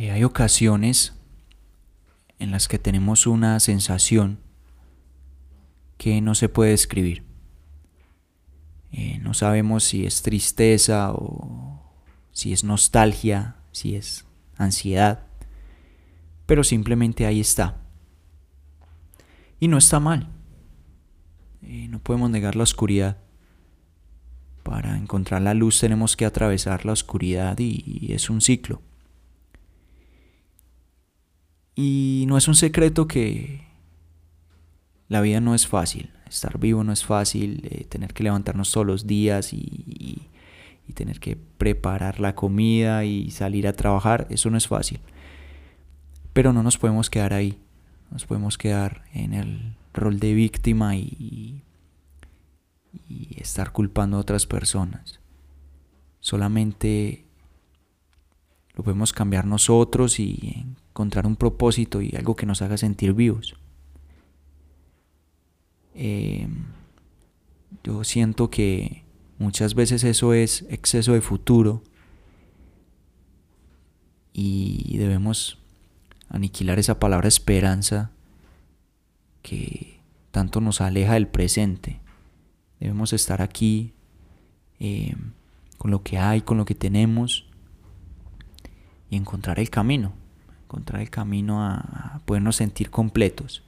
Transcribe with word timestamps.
Eh, 0.00 0.10
hay 0.10 0.24
ocasiones 0.24 1.12
en 2.38 2.50
las 2.50 2.68
que 2.68 2.78
tenemos 2.78 3.26
una 3.26 3.60
sensación 3.60 4.38
que 5.98 6.22
no 6.22 6.34
se 6.34 6.48
puede 6.48 6.70
describir. 6.70 7.22
Eh, 8.92 9.18
no 9.18 9.34
sabemos 9.34 9.84
si 9.84 10.06
es 10.06 10.22
tristeza 10.22 11.12
o 11.12 11.92
si 12.32 12.54
es 12.54 12.64
nostalgia, 12.64 13.56
si 13.72 13.94
es 13.94 14.24
ansiedad, 14.56 15.26
pero 16.46 16.64
simplemente 16.64 17.26
ahí 17.26 17.40
está. 17.40 17.82
Y 19.58 19.68
no 19.68 19.76
está 19.76 20.00
mal. 20.00 20.30
Eh, 21.60 21.88
no 21.88 21.98
podemos 21.98 22.30
negar 22.30 22.56
la 22.56 22.62
oscuridad. 22.62 23.18
Para 24.62 24.96
encontrar 24.96 25.42
la 25.42 25.52
luz 25.52 25.78
tenemos 25.78 26.16
que 26.16 26.24
atravesar 26.24 26.86
la 26.86 26.92
oscuridad 26.92 27.58
y 27.58 28.14
es 28.14 28.30
un 28.30 28.40
ciclo. 28.40 28.80
Y 31.74 32.24
no 32.28 32.36
es 32.36 32.48
un 32.48 32.54
secreto 32.54 33.06
que 33.06 33.66
la 35.08 35.20
vida 35.20 35.40
no 35.40 35.54
es 35.54 35.66
fácil, 35.66 36.10
estar 36.28 36.58
vivo 36.58 36.84
no 36.84 36.92
es 36.92 37.04
fácil, 37.04 37.62
eh, 37.64 37.84
tener 37.84 38.14
que 38.14 38.22
levantarnos 38.22 38.70
todos 38.70 38.86
los 38.86 39.06
días 39.06 39.52
y, 39.52 40.26
tener 40.94 41.20
que 41.20 41.36
preparar 41.36 42.18
la 42.18 42.34
comida 42.34 43.04
y 43.04 43.30
salir 43.30 43.68
a 43.68 43.74
trabajar, 43.74 44.26
eso 44.28 44.50
no 44.50 44.58
es 44.58 44.66
fácil. 44.66 44.98
Pero 46.32 46.52
no 46.52 46.64
nos 46.64 46.78
podemos 46.78 47.08
quedar 47.08 47.32
ahí, 47.32 47.60
nos 48.10 48.26
podemos 48.26 48.58
quedar 48.58 49.04
en 49.14 49.32
el 49.32 49.76
rol 49.94 50.18
de 50.18 50.34
víctima 50.34 50.96
y, 50.96 51.62
y 53.08 53.36
estar 53.40 53.70
culpando 53.70 54.16
a 54.16 54.20
otras 54.20 54.46
personas. 54.46 55.20
Solamente 56.18 57.24
lo 58.74 58.82
podemos 58.82 59.12
cambiar 59.12 59.46
nosotros 59.46 60.18
y 60.18 60.66
encontrar 61.00 61.26
un 61.26 61.36
propósito 61.36 62.02
y 62.02 62.14
algo 62.14 62.36
que 62.36 62.44
nos 62.44 62.60
haga 62.60 62.76
sentir 62.76 63.14
vivos. 63.14 63.54
Eh, 65.94 66.46
yo 67.82 68.04
siento 68.04 68.50
que 68.50 69.02
muchas 69.38 69.74
veces 69.74 70.04
eso 70.04 70.34
es 70.34 70.66
exceso 70.68 71.14
de 71.14 71.22
futuro 71.22 71.82
y 74.34 74.98
debemos 74.98 75.56
aniquilar 76.28 76.78
esa 76.78 77.00
palabra 77.00 77.28
esperanza 77.28 78.10
que 79.40 80.00
tanto 80.32 80.60
nos 80.60 80.82
aleja 80.82 81.14
del 81.14 81.28
presente. 81.28 81.98
Debemos 82.78 83.14
estar 83.14 83.40
aquí 83.40 83.94
eh, 84.80 85.16
con 85.78 85.90
lo 85.90 86.02
que 86.02 86.18
hay, 86.18 86.42
con 86.42 86.58
lo 86.58 86.66
que 86.66 86.74
tenemos 86.74 87.46
y 89.08 89.16
encontrar 89.16 89.58
el 89.58 89.70
camino 89.70 90.19
encontrar 90.70 91.02
el 91.02 91.10
camino 91.10 91.64
a, 91.64 92.20
podernos 92.24 92.56
sentir 92.56 92.90
completos. 92.90 93.64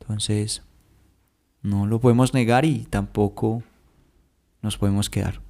Entonces, 0.00 0.62
no 1.62 1.86
lo 1.86 2.00
podemos 2.00 2.34
negar 2.34 2.64
y 2.64 2.86
tampoco 2.90 3.62
nos 4.62 4.76
podemos 4.76 5.08
quedar. 5.08 5.40